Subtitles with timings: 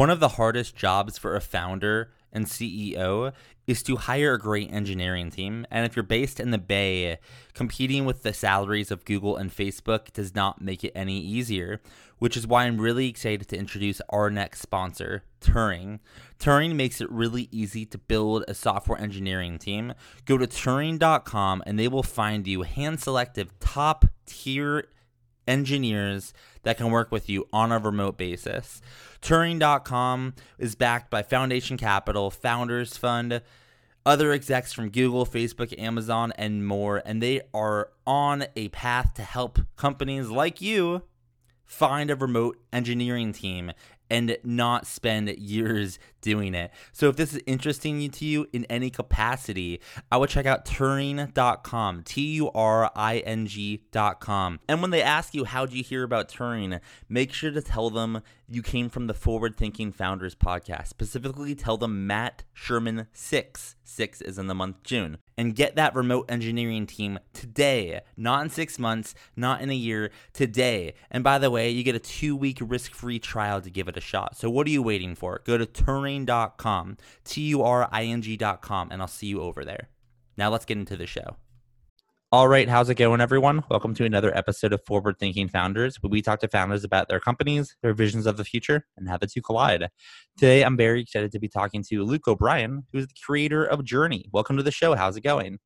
[0.00, 3.34] One of the hardest jobs for a founder and CEO
[3.66, 5.66] is to hire a great engineering team.
[5.70, 7.18] And if you're based in the Bay,
[7.52, 11.82] competing with the salaries of Google and Facebook does not make it any easier,
[12.18, 15.98] which is why I'm really excited to introduce our next sponsor, Turing.
[16.38, 19.92] Turing makes it really easy to build a software engineering team.
[20.24, 24.86] Go to Turing.com and they will find you hand selected top tier
[25.46, 26.32] engineers
[26.62, 28.80] that can work with you on a remote basis.
[29.22, 33.42] Turing.com is backed by Foundation Capital, Founders Fund,
[34.06, 39.22] other execs from Google, Facebook, Amazon, and more, and they are on a path to
[39.22, 41.02] help companies like you
[41.66, 43.72] find a remote engineering team
[44.10, 46.70] and not spend years doing it.
[46.92, 52.02] So if this is interesting to you in any capacity, I would check out Turing.com,
[52.02, 54.60] T U R I N G.com.
[54.68, 58.22] And when they ask you, how'd you hear about Turing, make sure to tell them
[58.48, 60.88] you came from the Forward Thinking Founders podcast.
[60.88, 65.94] Specifically, tell them Matt Sherman 6, 6 is in the month June, and get that
[65.94, 70.94] remote engineering team today, not in six months, not in a year, today.
[71.10, 73.96] And by the way, you get a two week risk free trial to give it
[73.96, 74.36] a shot.
[74.36, 75.40] So what are you waiting for?
[75.44, 79.88] Go to Turing.com, T U R I N G.com, and I'll see you over there.
[80.36, 81.36] Now let's get into the show.
[82.32, 83.64] All right, how's it going, everyone?
[83.68, 87.18] Welcome to another episode of Forward Thinking Founders, where we talk to founders about their
[87.18, 89.88] companies, their visions of the future, and how the two collide.
[90.38, 93.84] Today, I'm very excited to be talking to Luke O'Brien, who is the creator of
[93.84, 94.26] Journey.
[94.30, 94.94] Welcome to the show.
[94.94, 95.58] How's it going?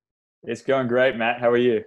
[0.43, 1.39] It's going great, Matt.
[1.39, 1.85] How are you?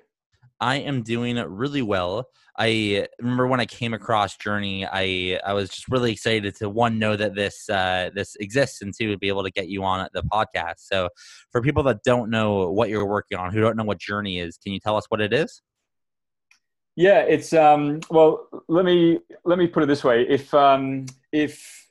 [0.59, 2.27] I am doing really well.
[2.57, 6.97] I remember when I came across Journey, I I was just really excited to one
[6.97, 10.07] know that this uh, this exists and two to be able to get you on
[10.13, 10.79] the podcast.
[10.79, 11.09] So,
[11.51, 14.57] for people that don't know what you're working on, who don't know what Journey is,
[14.57, 15.61] can you tell us what it is?
[16.95, 18.47] Yeah, it's um, well.
[18.67, 21.87] Let me let me put it this way: if um, if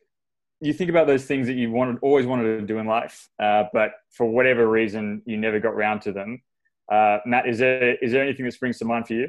[0.61, 3.65] you think about those things that you wanted, always wanted to do in life, uh,
[3.73, 6.43] but for whatever reason you never got around to them,
[6.91, 9.29] uh, Matt, is there is there anything that springs to mind for you?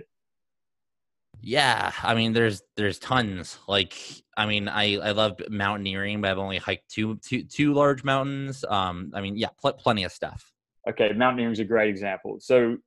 [1.42, 3.60] Yeah, I mean, there's there's tons.
[3.68, 3.96] Like,
[4.36, 8.66] I mean, I I love mountaineering, but I've only hiked two two two large mountains.
[8.68, 10.52] Um, I mean, yeah, pl- plenty of stuff.
[10.90, 12.38] Okay, mountaineering is a great example.
[12.40, 12.78] So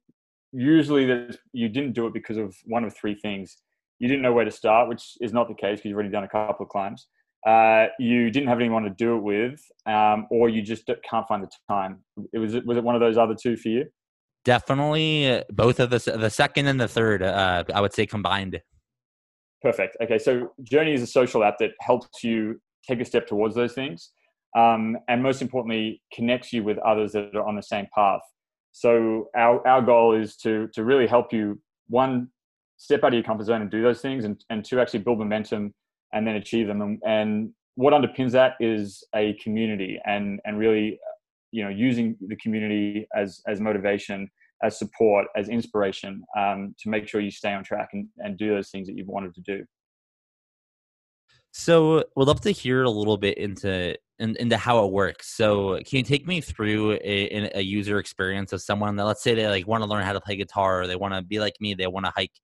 [0.52, 3.58] usually that you didn't do it because of one of three things.
[3.98, 6.24] You didn't know where to start, which is not the case because you've already done
[6.24, 7.08] a couple of climbs.
[7.46, 11.42] Uh, you didn't have anyone to do it with, um, or you just can't find
[11.42, 11.98] the time.
[12.32, 13.86] It was was it one of those other two for you?
[14.44, 17.22] Definitely both of the the second and the third.
[17.22, 18.60] Uh, I would say combined.
[19.62, 19.98] Perfect.
[20.02, 22.58] Okay, so Journey is a social app that helps you
[22.88, 24.12] take a step towards those things,
[24.56, 28.22] um, and most importantly, connects you with others that are on the same path.
[28.72, 32.28] So our our goal is to to really help you one
[32.78, 35.18] step out of your comfort zone and do those things, and and to actually build
[35.18, 35.74] momentum
[36.12, 36.80] and then achieve them.
[36.80, 40.98] And, and what underpins that is a community, and and really
[41.52, 44.28] you know using the community as as motivation
[44.62, 48.50] as support as inspiration um, to make sure you stay on track and, and do
[48.50, 49.64] those things that you've wanted to do.
[51.52, 55.34] So we'd love to hear a little bit into in, into how it works.
[55.34, 59.34] So can you take me through a, a user experience of someone that let's say
[59.34, 61.54] they like want to learn how to play guitar or they want to be like
[61.60, 62.38] me they want to hike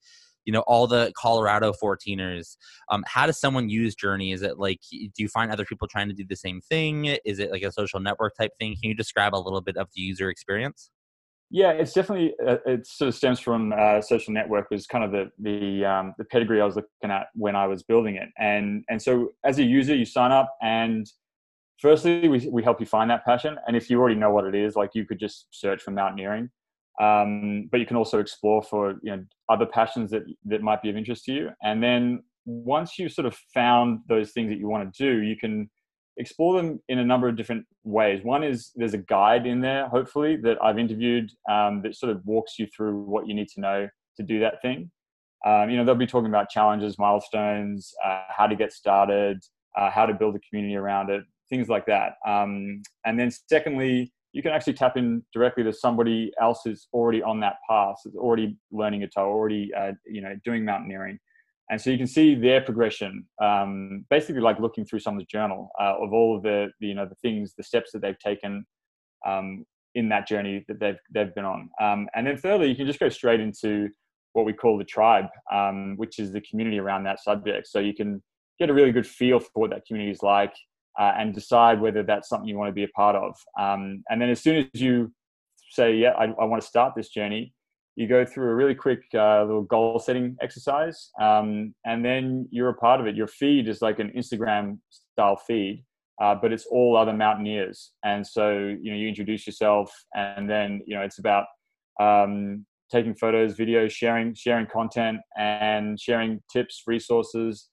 [0.47, 2.57] you know all the colorado 14ers
[2.91, 4.33] um, how does someone use journey?
[4.33, 7.17] Is it like do you find other people trying to do the same thing?
[7.25, 8.77] Is it like a social network type thing?
[8.81, 10.91] Can you describe a little bit of the user experience?
[11.51, 15.13] Yeah it's definitely uh, it sort of stems from uh, social network was kind of
[15.13, 18.29] the the um, the pedigree i was looking at when i was building it.
[18.39, 21.07] And and so as a user you sign up and
[21.81, 23.57] firstly we, we help you find that passion.
[23.67, 26.51] And if you already know what it is like you could just search for mountaineering
[27.01, 30.91] um, but you can also explore for you know other passions that that might be
[30.91, 31.51] of interest to you.
[31.63, 35.37] And then once you've sort of found those things that you want to do you
[35.37, 35.69] can
[36.17, 38.25] explore them in a number of different ways.
[38.25, 42.25] One is there's a guide in there hopefully that i've interviewed um, that sort of
[42.25, 44.91] walks you through what you need to know to do that thing.
[45.45, 49.43] Um, you know they'll be talking about challenges milestones uh, how to get started
[49.77, 52.15] uh, how to build a community around it things like that.
[52.27, 57.23] Um, and then secondly you can actually tap in directly to somebody else who's already
[57.23, 61.19] on that path, is already learning a guitar, already uh, you know doing mountaineering,
[61.71, 65.95] and so you can see their progression, um, basically like looking through someone's journal uh,
[65.99, 68.67] of all of the, the, you know the things, the steps that they've taken
[69.27, 72.87] um, in that journey that they've they've been on, um, and then thirdly, you can
[72.87, 73.89] just go straight into
[74.35, 77.69] what we call the tribe, um, which is the community around that subject.
[77.69, 78.23] So you can
[78.59, 80.53] get a really good feel for what that community is like
[80.99, 83.37] uh, and decide whether that's something you want to be a part of.
[83.59, 85.13] Um, and then as soon as you
[85.71, 87.53] say, yeah, I, I, want to start this journey,
[87.97, 92.69] you go through a really quick uh, little goal setting exercise, um, and then you're
[92.69, 93.15] a part of it.
[93.15, 95.85] Your feed is like an Instagram style feed,
[96.21, 97.93] uh, but it's all other mountaineers.
[98.05, 101.47] And so, you know, you introduce yourself, and then you know it's about
[101.99, 107.69] um, taking photos, videos, sharing sharing content, and sharing tips, resources,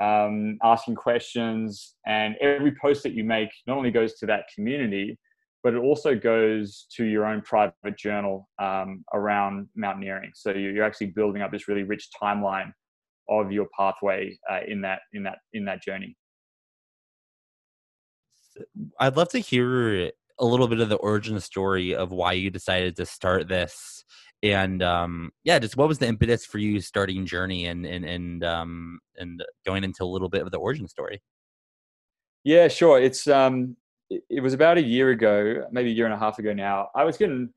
[0.00, 5.18] um, asking questions, and every post that you make not only goes to that community,
[5.62, 10.30] but it also goes to your own private journal um, around mountaineering.
[10.34, 12.70] So you're actually building up this really rich timeline
[13.28, 16.16] of your pathway uh, in that in that in that journey.
[19.00, 22.96] I'd love to hear a little bit of the origin story of why you decided
[22.96, 24.04] to start this
[24.42, 28.44] and um, yeah just what was the impetus for you starting journey and and and
[28.44, 31.22] um, and going into a little bit of the origin story?
[32.44, 33.00] Yeah sure.
[33.00, 33.76] It's um
[34.08, 36.88] it, was about a year ago maybe a year and a half ago now.
[36.94, 37.50] I was getting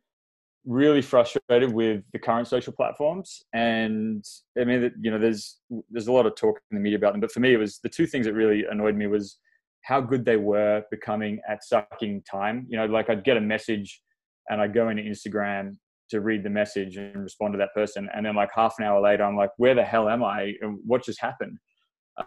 [0.66, 4.26] really frustrated with the current social platforms and
[4.60, 7.22] i mean you know there's there's a lot of talk in the media about them
[7.22, 9.40] but for me it was the two things that really annoyed me was
[9.82, 12.66] how good they were becoming at sucking time.
[12.70, 14.02] You know, like I'd get a message
[14.50, 15.78] and I'd go into Instagram
[16.10, 18.10] to read the message and respond to that person.
[18.16, 20.54] And then like half an hour later, I'm like, where the hell am I?
[20.62, 21.58] And what just happened?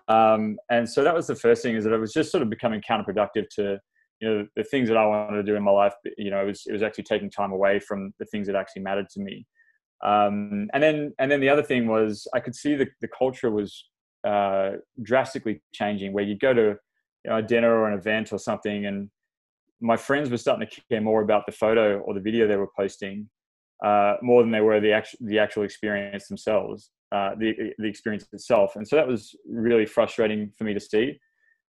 [0.08, 2.50] Um, and so that was the first thing is that it was just sort of
[2.50, 3.78] becoming counterproductive to,
[4.20, 5.94] you know, the things that I wanted to do in my life.
[6.16, 8.82] You know, it was, it was actually taking time away from the things that actually
[8.82, 9.46] mattered to me.
[10.04, 13.50] Um, and then, and then the other thing was I could see the, the culture
[13.50, 13.88] was
[14.26, 16.76] uh, drastically changing where you'd go to,
[17.24, 19.10] you know, a dinner or an event or something, and
[19.80, 22.70] my friends were starting to care more about the photo or the video they were
[22.76, 23.28] posting
[23.82, 28.26] uh, more than they were the actual the actual experience themselves, uh, the the experience
[28.32, 31.18] itself, and so that was really frustrating for me to see.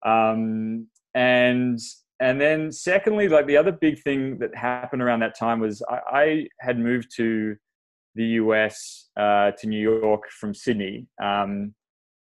[0.04, 1.78] Um, and
[2.20, 5.98] and then secondly, like the other big thing that happened around that time was I,
[6.12, 7.56] I had moved to
[8.16, 11.06] the US uh, to New York from Sydney.
[11.22, 11.74] Um,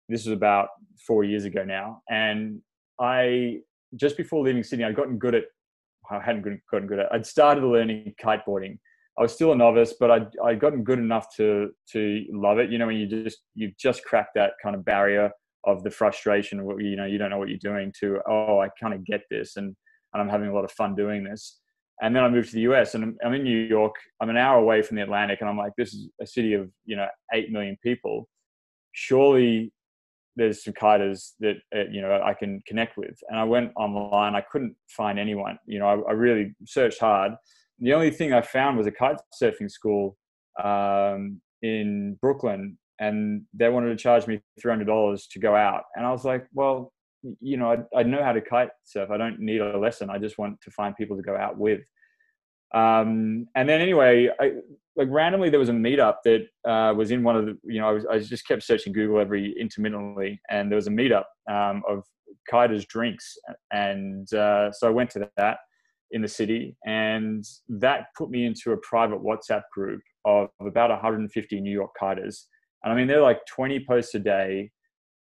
[0.09, 0.69] this was about
[1.07, 2.61] four years ago now, and
[2.99, 3.59] I
[3.95, 5.45] just before leaving Sydney, I'd gotten good at.
[6.09, 7.13] I hadn't gotten good at.
[7.13, 8.79] I'd started learning kiteboarding.
[9.17, 12.69] I was still a novice, but I'd, I'd gotten good enough to to love it.
[12.69, 15.31] You know, when you just you've just cracked that kind of barrier
[15.65, 18.95] of the frustration you know you don't know what you're doing to oh I kind
[18.95, 19.75] of get this and
[20.13, 21.59] and I'm having a lot of fun doing this.
[22.01, 23.95] And then I moved to the US and I'm in New York.
[24.19, 26.69] I'm an hour away from the Atlantic, and I'm like, this is a city of
[26.85, 28.27] you know eight million people.
[28.93, 29.71] Surely
[30.35, 33.17] there's some kiters that uh, you know I can connect with.
[33.29, 34.35] And I went online.
[34.35, 35.59] I couldn't find anyone.
[35.67, 37.33] You know, I, I really searched hard.
[37.81, 40.15] The only thing I found was a kite surfing school
[40.63, 45.83] um, in Brooklyn, and they wanted to charge me three hundred dollars to go out.
[45.95, 46.93] And I was like, well,
[47.39, 49.09] you know, I, I know how to kite surf.
[49.11, 50.09] I don't need a lesson.
[50.09, 51.81] I just want to find people to go out with.
[52.73, 54.53] Um, and then anyway, I,
[54.95, 57.89] like randomly there was a meetup that uh, was in one of the you know
[57.89, 61.81] I was I just kept searching Google every intermittently, and there was a meetup um,
[61.89, 62.03] of
[62.51, 63.35] kiters drinks,
[63.71, 65.57] and uh, so I went to that
[66.11, 71.61] in the city, and that put me into a private WhatsApp group of about 150
[71.61, 72.45] New York kiters,
[72.83, 74.71] and I mean they're like 20 posts a day.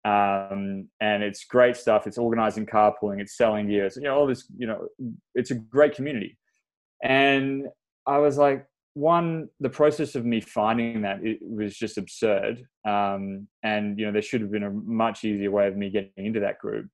[0.04, 2.08] Um, and it's great stuff.
[2.08, 3.20] It's organizing carpooling.
[3.20, 3.88] It's selling gear.
[3.94, 4.50] You know, all this.
[4.58, 4.88] You know,
[5.36, 6.36] it's a great community.
[7.04, 7.66] And
[8.04, 12.62] I was like, one, the process of me finding that it was just absurd.
[12.86, 16.26] Um, and you know, there should have been a much easier way of me getting
[16.26, 16.88] into that group.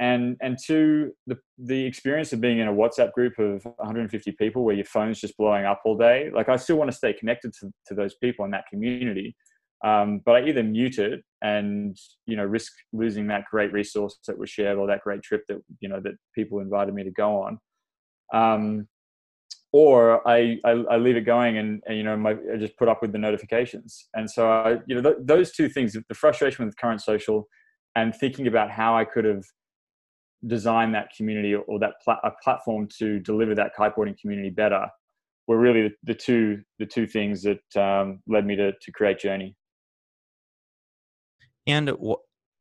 [0.00, 4.64] And and two, the the experience of being in a WhatsApp group of 150 people
[4.64, 6.30] where your phone's just blowing up all day.
[6.34, 9.36] Like I still want to stay connected to, to those people in that community.
[9.84, 14.38] Um, but I either mute it and you know risk losing that great resource that
[14.38, 17.42] was shared or that great trip that you know that people invited me to go
[17.42, 17.58] on.
[18.32, 18.88] Um,
[19.70, 22.88] or I, I, I leave it going and, and, you know my, I just put
[22.88, 24.08] up with the notifications.
[24.14, 27.46] And so I, you know th- those two things, the frustration with current social,
[27.94, 29.44] and thinking about how I could have
[30.46, 34.86] designed that community or that pla- a platform to deliver that kiteboarding community better,
[35.46, 39.18] were really the, the two the two things that um, led me to to create
[39.18, 39.56] Journey.
[41.66, 41.90] And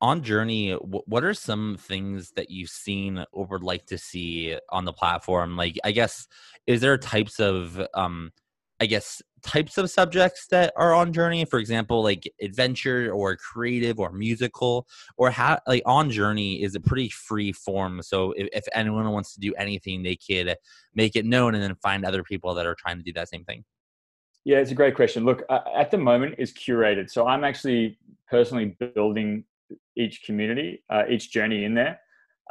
[0.03, 4.83] on journey what are some things that you've seen or would like to see on
[4.83, 6.27] the platform like i guess
[6.67, 8.29] is there types of um
[8.81, 13.99] i guess types of subjects that are on journey for example like adventure or creative
[13.99, 18.65] or musical or how like on journey is a pretty free form so if, if
[18.73, 20.55] anyone wants to do anything they could
[20.95, 23.43] make it known and then find other people that are trying to do that same
[23.43, 23.63] thing
[24.45, 25.23] yeah, it's a great question.
[25.23, 27.09] Look, uh, at the moment, it's curated.
[27.09, 27.97] So I'm actually
[28.29, 29.45] personally building
[29.95, 31.99] each community, uh, each journey in there.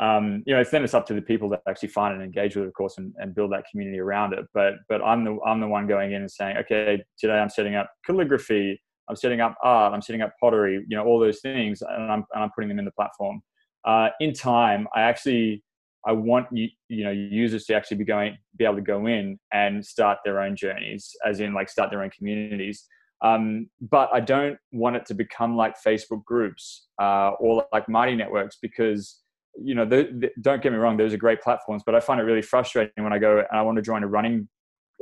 [0.00, 2.56] Um, you know, it's then it's up to the people that actually find and engage
[2.56, 4.46] with it, of course, and, and build that community around it.
[4.54, 7.74] But but I'm the I'm the one going in and saying, okay, today I'm setting
[7.74, 11.82] up calligraphy, I'm setting up art, I'm setting up pottery, you know, all those things,
[11.82, 13.42] and I'm and I'm putting them in the platform.
[13.84, 15.62] uh, in time, I actually
[16.06, 19.38] I want you, you know users to actually be going be able to go in
[19.52, 22.86] and start their own journeys, as in like start their own communities.
[23.22, 28.16] Um, but I don't want it to become like Facebook groups uh, or like Mighty
[28.16, 29.21] networks because
[29.60, 32.20] you know the, the, don't get me wrong, those are great platforms, but I find
[32.20, 34.48] it really frustrating when I go and I want to join a running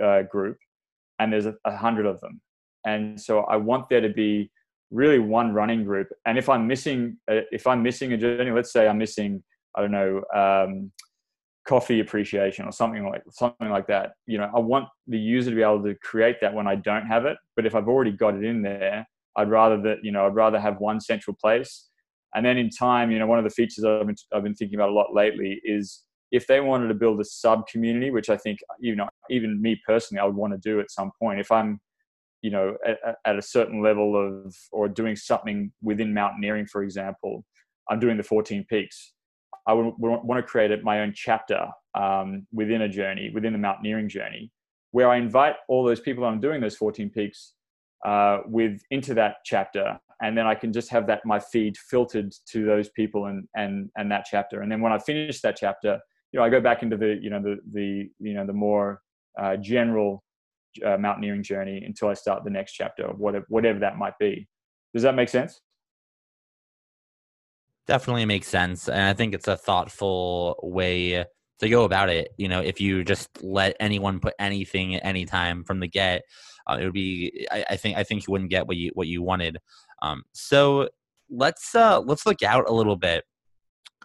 [0.03, 0.57] uh, group
[1.19, 2.41] and there's a, a hundred of them,
[2.87, 4.51] and so I want there to be
[4.91, 6.09] really one running group.
[6.27, 9.43] And if I'm missing, uh, if I'm missing a journey, let's say I'm missing,
[9.77, 10.93] I don't know, um,
[11.67, 14.13] coffee appreciation or something like something like that.
[14.27, 17.07] You know, I want the user to be able to create that when I don't
[17.07, 17.37] have it.
[17.57, 20.59] But if I've already got it in there, I'd rather that you know I'd rather
[20.59, 21.90] have one central place.
[22.35, 24.77] And then in time, you know, one of the features I've been, I've been thinking
[24.77, 28.37] about a lot lately is if they wanted to build a sub community, which I
[28.37, 31.41] think you know even me personally I would want to do at some point.
[31.41, 31.81] If I'm
[32.43, 37.45] you know at, at, a certain level of or doing something within mountaineering for example
[37.89, 39.13] i'm doing the 14 peaks
[39.67, 43.59] i would, would want to create my own chapter um, within a journey within the
[43.59, 44.51] mountaineering journey
[44.93, 47.55] where i invite all those people i'm doing those 14 peaks
[48.07, 52.33] uh, with into that chapter and then i can just have that my feed filtered
[52.49, 55.99] to those people and and and that chapter and then when i finish that chapter
[56.33, 59.01] you know i go back into the you know the the you know the more
[59.39, 60.23] uh, general
[60.85, 64.49] uh, mountaineering journey until I start the next chapter whatever, whatever that might be.
[64.95, 65.61] Does that make sense?
[67.87, 68.89] Definitely makes sense.
[68.89, 71.25] And I think it's a thoughtful way
[71.61, 72.31] to go about it.
[72.37, 76.23] You know, if you just let anyone put anything at any time from the get,
[76.67, 77.47] uh, it would be.
[77.51, 77.97] I, I, think.
[77.97, 79.59] I think you wouldn't get what you what you wanted.
[80.03, 80.89] Um, so
[81.31, 83.25] let's uh, let's look out a little bit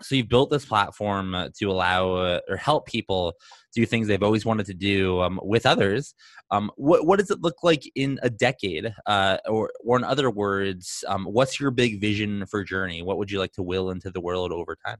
[0.02, 3.34] so you've built this platform to allow uh, or help people
[3.74, 6.14] do things they've always wanted to do um, with others
[6.52, 10.30] um, what, what does it look like in a decade uh, or, or in other
[10.30, 14.12] words um, what's your big vision for journey what would you like to will into
[14.12, 14.98] the world over time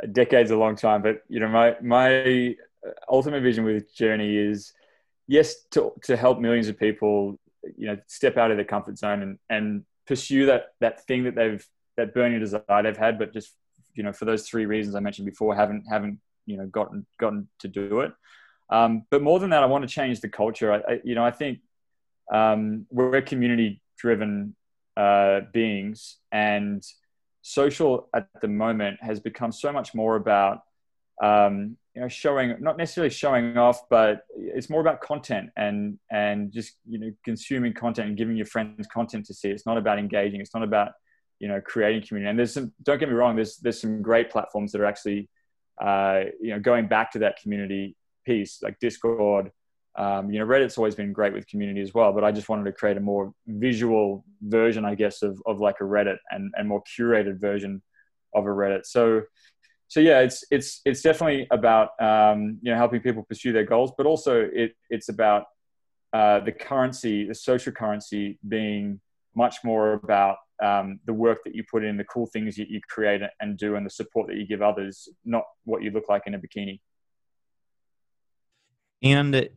[0.00, 2.54] a decade's a long time but you know my my
[3.10, 4.72] ultimate vision with journey is
[5.26, 7.38] yes to, to help millions of people
[7.76, 11.34] you know step out of their comfort zone and, and pursue that that thing that
[11.34, 13.54] they've that burning desire they've had but just
[13.96, 17.48] you know, for those three reasons I mentioned before, haven't haven't you know gotten gotten
[17.60, 18.12] to do it.
[18.70, 20.72] Um, but more than that, I want to change the culture.
[20.72, 21.60] I, I you know, I think
[22.32, 24.54] um, we're community-driven
[24.96, 26.84] uh, beings, and
[27.46, 30.62] social at the moment has become so much more about
[31.22, 36.52] um, you know showing not necessarily showing off but it's more about content and and
[36.52, 39.48] just you know consuming content and giving your friends content to see.
[39.48, 40.40] It's not about engaging.
[40.40, 40.90] It's not about
[41.38, 42.30] you know creating community.
[42.30, 45.30] And there's some don't get me wrong there's there's some great platforms that are actually
[45.80, 49.52] uh, you know going back to that community piece like discord
[49.96, 52.64] um, you know reddit's always been great with community as well but i just wanted
[52.64, 56.68] to create a more visual version i guess of, of like a reddit and, and
[56.68, 57.82] more curated version
[58.34, 59.22] of a reddit so
[59.88, 63.92] so yeah it's it's it's definitely about um, you know helping people pursue their goals
[63.96, 65.44] but also it it's about
[66.12, 69.00] uh, the currency the social currency being
[69.34, 72.80] much more about um, the work that you put in, the cool things that you
[72.88, 76.22] create and do, and the support that you give others, not what you look like
[76.26, 76.80] in a bikini.
[79.02, 79.48] And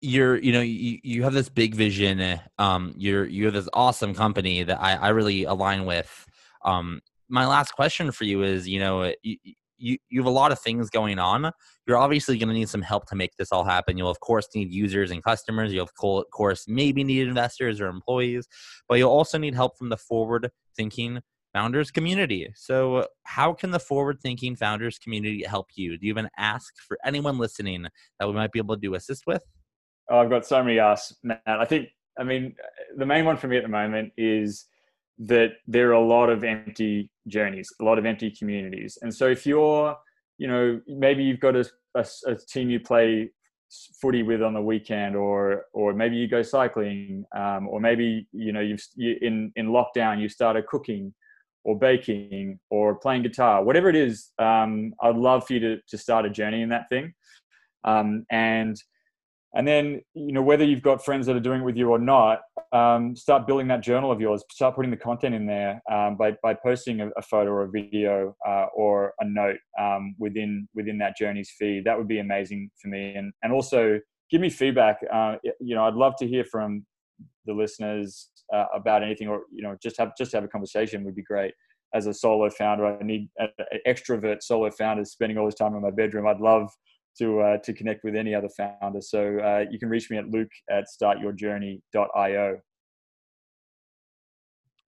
[0.00, 2.40] you're, you know, you, you have this big vision.
[2.58, 6.26] Um, you're you have this awesome company that I, I really align with.
[6.64, 9.36] Um, my last question for you is, you know, you,
[9.78, 11.52] you, you have a lot of things going on.
[11.86, 13.96] You're obviously going to need some help to make this all happen.
[13.96, 15.72] You'll, of course, need users and customers.
[15.72, 15.88] You'll,
[16.18, 18.46] of course, maybe need investors or employees,
[18.88, 21.20] but you'll also need help from the forward thinking
[21.52, 22.48] founders community.
[22.54, 25.96] So, how can the forward thinking founders community help you?
[25.98, 27.86] Do you have an ask for anyone listening
[28.18, 29.42] that we might be able to assist with?
[30.10, 31.40] Oh, I've got so many asks, Matt.
[31.46, 31.88] I think,
[32.18, 32.54] I mean,
[32.96, 34.66] the main one for me at the moment is
[35.18, 38.98] that there are a lot of empty journeys, a lot of empty communities.
[39.02, 39.96] And so if you're,
[40.38, 43.30] you know, maybe you've got a, a, a team you play
[44.00, 48.52] footy with on the weekend, or or maybe you go cycling, um, or maybe you
[48.52, 51.12] know you've you, in in lockdown you started cooking,
[51.64, 54.30] or baking, or playing guitar, whatever it is.
[54.38, 57.12] Um, I'd love for you to to start a journey in that thing,
[57.84, 58.80] um, and
[59.54, 61.98] and then you know whether you've got friends that are doing it with you or
[61.98, 62.40] not
[62.72, 64.44] um, start building that journal of yours.
[64.50, 67.70] Start putting the content in there um, by, by posting a, a, photo or a
[67.70, 71.84] video uh, or a note um, within within that journey's feed.
[71.84, 73.14] That would be amazing for me.
[73.14, 73.98] And and also
[74.30, 74.98] give me feedback.
[75.12, 76.84] Uh, you know i'd love to hear from
[77.46, 81.16] the listeners uh, about anything or you know just have just have a conversation would
[81.16, 81.54] be great.
[81.94, 83.48] As a solo founder i need an
[83.86, 86.26] extrovert solo founder spending all this time in my bedroom.
[86.26, 86.70] I'd love
[87.18, 89.00] to uh, to connect with any other founder.
[89.00, 92.60] So uh, you can reach me at luke at startyourjourney.io.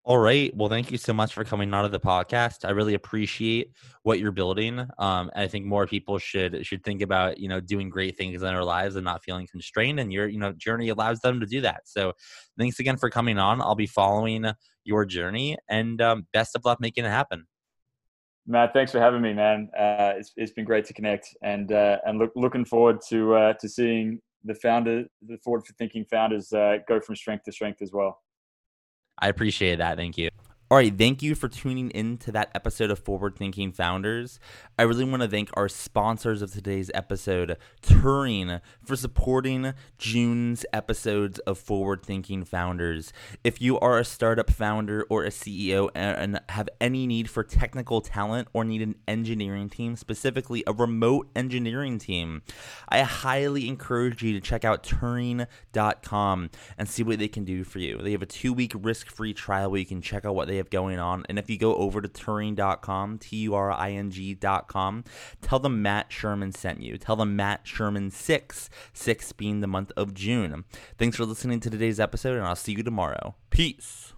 [0.03, 0.51] All right.
[0.57, 2.65] Well, thank you so much for coming on to the podcast.
[2.65, 3.73] I really appreciate
[4.03, 4.81] what you're building.
[4.99, 8.49] Um, I think more people should should think about you know doing great things in
[8.49, 10.01] their lives and not feeling constrained.
[10.01, 11.83] And your you know journey allows them to do that.
[11.85, 12.15] So,
[12.59, 13.61] thanks again for coming on.
[13.61, 14.47] I'll be following
[14.85, 17.47] your journey, and um, best of luck making it happen.
[18.47, 19.69] Matt, thanks for having me, man.
[19.79, 23.53] Uh, it's, it's been great to connect, and uh, and look, looking forward to uh,
[23.55, 27.83] to seeing the founder, the forward for thinking founders, uh, go from strength to strength
[27.83, 28.19] as well.
[29.19, 29.97] I appreciate that.
[29.97, 30.31] Thank you.
[30.73, 34.39] All right, thank you for tuning in to that episode of Forward Thinking Founders.
[34.79, 41.41] I really want to thank our sponsors of today's episode, Turing, for supporting June's episodes
[41.41, 43.13] of Forward Thinking Founders.
[43.43, 48.01] If you are a startup founder or a CEO and have any need for technical
[48.01, 52.43] talent or need an engineering team, specifically a remote engineering team,
[52.89, 57.81] I highly encourage you to check out Turing.com and see what they can do for
[57.81, 57.99] you.
[57.99, 60.60] They have a two week risk free trial where you can check out what they
[60.61, 61.25] have going on.
[61.29, 65.05] And if you go over to Turing.com, T U R I N G.com,
[65.43, 66.99] tell them Matt Sherman sent you.
[66.99, 70.65] Tell them Matt Sherman 6, 6 being the month of June.
[70.99, 73.35] Thanks for listening to today's episode, and I'll see you tomorrow.
[73.51, 74.13] Peace.